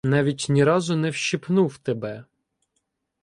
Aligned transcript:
Навіть 0.03 0.45
ні 0.49 0.63
разу 0.63 0.95
не 0.95 1.09
вщипнув 1.09 1.77
тебе. 1.77 2.25